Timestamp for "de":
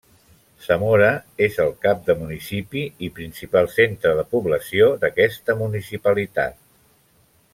2.07-2.15, 4.21-4.25